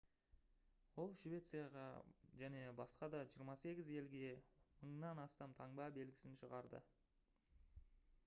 ол 1.01 1.09
швецияға 1.17 1.83
және 2.39 2.63
басқа 2.79 3.09
да 3.15 3.19
28 3.33 3.83
елге 3.99 4.31
1000-нан 4.85 5.21
астам 5.25 5.53
таңба 5.61 5.87
белгісін 5.99 6.39
шығарды 6.41 6.81